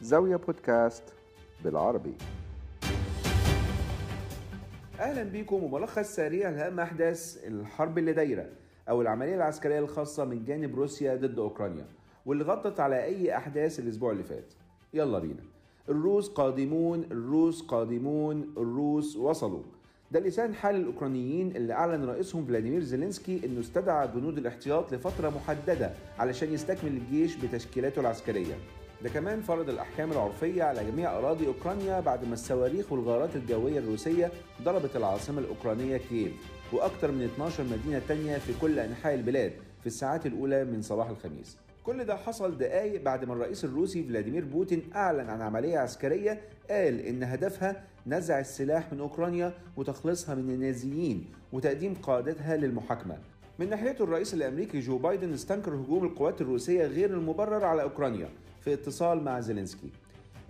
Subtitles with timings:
[0.00, 1.02] زاوية بودكاست
[1.64, 2.14] بالعربي.
[5.00, 8.46] أهلا بيكم وملخص سريع لاهم أحداث الحرب اللي دايرة
[8.88, 11.86] أو العملية العسكرية الخاصة من جانب روسيا ضد أوكرانيا
[12.26, 14.52] واللي غطت على أي أحداث الأسبوع اللي فات.
[14.94, 15.42] يلا بينا.
[15.88, 19.62] الروس قادمون الروس قادمون الروس وصلوا.
[20.10, 25.90] ده لسان حال الأوكرانيين اللي أعلن رئيسهم فلاديمير زيلينسكي إنه استدعى جنود الاحتياط لفترة محددة
[26.18, 28.54] علشان يستكمل الجيش بتشكيلاته العسكرية.
[29.04, 34.30] ده كمان فرض الأحكام العرفية على جميع أراضي أوكرانيا بعد ما الصواريخ والغارات الجوية الروسية
[34.62, 36.32] ضربت العاصمة الأوكرانية كييف
[36.72, 41.56] وأكثر من 12 مدينة تانية في كل أنحاء البلاد في الساعات الأولى من صباح الخميس.
[41.84, 46.40] كل ده حصل دقايق بعد ما الرئيس الروسي فلاديمير بوتين أعلن عن عملية عسكرية
[46.70, 53.18] قال إن هدفها نزع السلاح من أوكرانيا وتخليصها من النازيين وتقديم قادتها للمحاكمة.
[53.58, 58.28] من ناحيته الرئيس الأمريكي جو بايدن استنكر هجوم القوات الروسية غير المبرر على أوكرانيا
[58.64, 59.88] في اتصال مع زيلينسكي.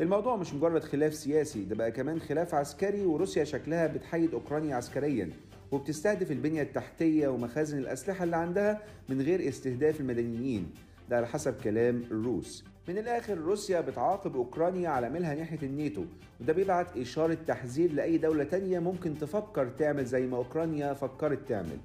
[0.00, 5.30] الموضوع مش مجرد خلاف سياسي ده بقى كمان خلاف عسكري وروسيا شكلها بتحيد أوكرانيا عسكريا
[5.72, 10.70] وبتستهدف البنية التحتية ومخازن الأسلحة اللي عندها من غير استهداف المدنيين.
[11.10, 16.04] ده على حسب كلام الروس من الآخر روسيا بتعاقب أوكرانيا على ميلها ناحية الناتو
[16.40, 21.78] وده بيبعت إشارة تحذير لأي دولة تانية ممكن تفكر تعمل زي ما أوكرانيا فكرت تعمل.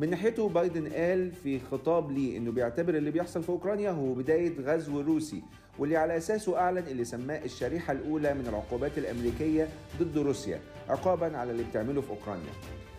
[0.00, 4.60] من ناحيته بايدن قال في خطاب ليه إنه بيعتبر اللي بيحصل في أوكرانيا هو بداية
[4.60, 5.42] غزو روسي
[5.78, 9.68] واللي على أساسه أعلن اللي سماه الشريحة الأولى من العقوبات الأمريكية
[10.00, 12.52] ضد روسيا عقابا على اللي بتعمله في أوكرانيا.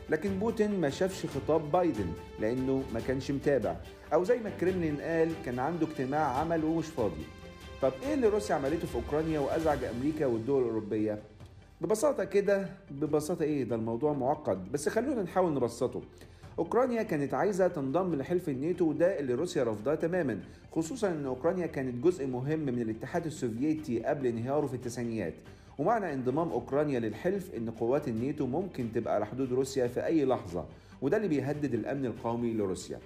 [0.09, 3.75] لكن بوتين ما شافش خطاب بايدن لأنه ما كانش متابع
[4.13, 7.23] أو زي ما الكريملين قال كان عنده اجتماع عمل ومش فاضي.
[7.81, 11.19] طب إيه اللي روسيا عملته في أوكرانيا وأزعج أمريكا والدول الأوروبية؟
[11.81, 16.02] ببساطة كده ببساطة إيه؟ ده الموضوع معقد بس خلونا نحاول نبسطه.
[16.62, 20.40] أوكرانيا كانت عايزة تنضم لحلف الناتو وده اللي روسيا رفضاه تماما
[20.72, 25.34] خصوصا إن أوكرانيا كانت جزء مهم من الاتحاد السوفيتي قبل انهياره في التسعينيات.
[25.78, 30.66] ومعنى انضمام أوكرانيا للحلف إن قوات الناتو ممكن تبقى على حدود روسيا في أي لحظة
[31.02, 33.00] وده اللي بيهدد الأمن القومي لروسيا.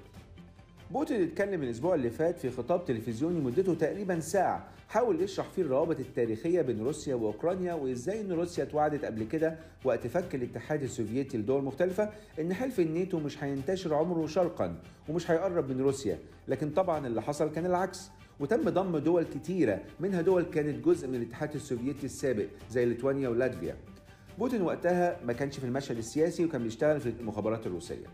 [0.92, 4.68] بوتين اتكلم الأسبوع اللي فات في خطاب تلفزيوني مدته تقريبا ساعة.
[4.90, 10.08] حاول يشرح فيه الروابط التاريخية بين روسيا وأوكرانيا وإزاي إن روسيا اتوعدت قبل كده وقت
[10.08, 12.10] فك الاتحاد السوفيتي لدول مختلفة
[12.40, 14.76] إن حلف الناتو مش هينتشر عمره شرقا
[15.10, 16.20] ومش هيقرب من روسيا.
[16.48, 18.10] لكن طبعا اللي حصل كان العكس.
[18.40, 23.76] وتم ضم دول كتيرة منها دول كانت جزء من الاتحاد السوفيتي السابق زي ليتوانيا ولاتفيا.
[24.40, 28.08] بوتين وقتها ما كانش في المشهد السياسي وكان بيشتغل في المخابرات الروسية.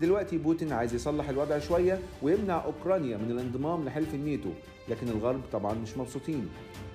[0.00, 4.50] دلوقتي بوتين عايز يصلح الوضع شوية ويمنع أوكرانيا من الانضمام لحلف الناتو
[4.88, 6.48] لكن الغرب طبعا مش مبسوطين.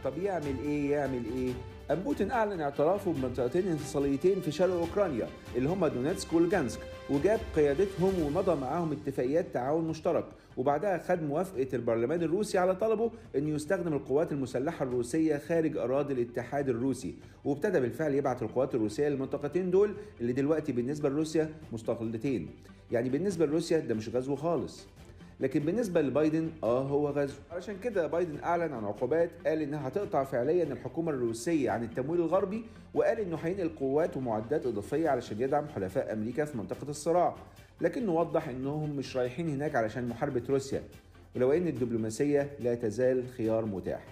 [0.03, 1.53] طب يعمل إيه؟ يعمل إيه؟
[1.91, 8.21] أم بوتين أعلن اعترافه بمنطقتين انفصاليتين في شرق أوكرانيا اللي هم دونيتسك ولوجانسك وجاب قيادتهم
[8.21, 10.25] ومضى معاهم اتفاقيات تعاون مشترك.
[10.57, 16.69] وبعدها خد موافقة البرلمان الروسي على طلبه أن يستخدم القوات المسلحة الروسية خارج أراضي الاتحاد
[16.69, 17.15] الروسي.
[17.45, 22.49] وابتدى بالفعل يبعث القوات الروسية للمنطقتين دول اللي دلوقتي بالنسبة لروسيا مستقلتين.
[22.91, 24.87] يعني بالنسبة لروسيا ده مش غزو خالص.
[25.39, 27.35] لكن بالنسبة لبايدن آه هو غزو.
[27.51, 32.63] علشان كده بايدن أعلن عن عقوبات قال إنها هتقطع فعليا الحكومة الروسية عن التمويل الغربي
[32.93, 37.35] وقال إنه هينقل قوات ومعدات إضافية علشان يدعم حلفاء أمريكا في منطقة الصراع.
[37.81, 40.83] لكنه وضح إنهم مش رايحين هناك علشان محاربة روسيا
[41.35, 44.03] ولو إن الدبلوماسية لا تزال خيار متاح.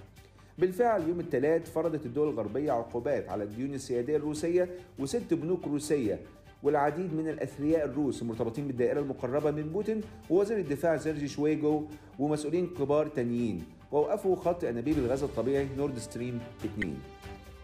[0.58, 4.70] بالفعل يوم الثلاث فرضت الدول الغربية عقوبات على الديون السيادية الروسية
[5.00, 6.20] وست بنوك روسية
[6.66, 11.84] والعديد من الأثرياء الروس المرتبطين بالدائرة المقربة من بوتين ووزير الدفاع سيرجي شويجو
[12.20, 13.64] ومسؤولين كبار تانيين.
[13.92, 16.98] ووقفوا خط أنابيب الغاز الطبيعي نورد ستريم 2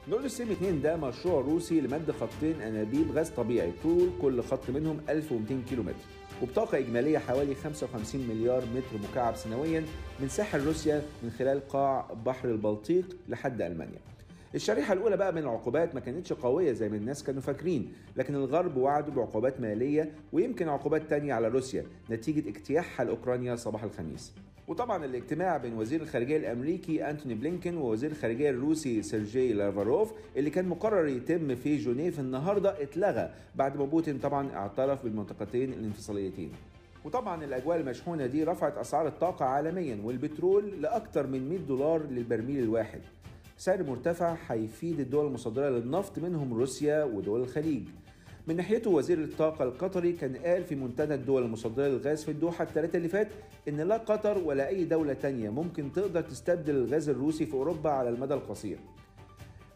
[0.10, 5.00] نورد ستريم 2 ده مشروع روسي لمد خطين أنابيب غاز طبيعي طول كل خط منهم
[5.10, 5.96] 1200 كيلومتر.
[6.42, 9.84] وبطاقة إجمالية حوالي 55 مليار متر مكعب سنويا
[10.20, 14.00] من ساحل روسيا من خلال قاع بحر البلطيق لحد ألمانيا.
[14.56, 18.78] الشريحة الأولى بقى من العقوبات ما كانتش قوية زي ما الناس كانوا فاكرين لكن الغرب
[18.78, 24.34] وعدوا بعقوبات مالية ويمكن عقوبات تانية على روسيا نتيجة اجتياحها لأوكرانيا صباح الخميس.
[24.68, 30.66] وطبعا الاجتماع بين وزير الخارجية الأمريكي أنتوني بلينكن ووزير الخارجية الروسي سيرجي لافاروف اللي كان
[30.68, 36.52] مقرر يتم في جنيف النهارده اتلغى بعد ما بوتين طبعا اعترف بالمنطقتين الانفصاليتين.
[37.06, 43.02] وطبعا الأجواء المشحونة دي رفعت أسعار الطاقة عالميا والبترول لأكثر من 100 دولار للبرميل الواحد.
[43.62, 47.88] سعر مرتفع هيفيد الدول المصدرة للنفط منهم روسيا ودول الخليج
[48.48, 52.98] من ناحيته وزير الطاقة القطري كان قال في منتدى الدول المصدرة للغاز في الدوحة الثلاثة
[52.98, 53.28] اللي فات
[53.68, 58.10] إن لا قطر ولا أي دولة تانية ممكن تقدر تستبدل الغاز الروسي في أوروبا على
[58.10, 58.78] المدى القصير.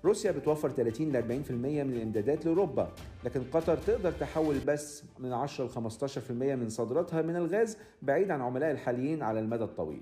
[0.06, 2.92] روسيا بتوفر 30 ل 40% من الإمدادات لأوروبا،
[3.26, 8.42] لكن قطر تقدر تحول بس من 10 ل 15% من صادراتها من الغاز بعيد عن
[8.42, 10.02] عملائها الحاليين على المدى الطويل.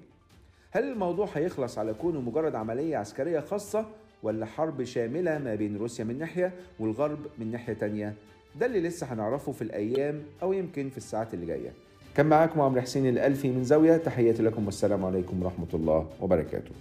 [0.75, 3.85] هل الموضوع هيخلص على كونه مجرد عملية عسكرية خاصة
[4.23, 8.13] ولا حرب شاملة ما بين روسيا من ناحية والغرب من ناحية تانية؟
[8.59, 11.73] ده اللي لسه هنعرفه في الأيام أو يمكن في الساعات اللي جاية.
[12.15, 16.71] كان معاكم عمرو حسين الألفي من زاوية تحياتي لكم والسلام عليكم ورحمة الله وبركاته.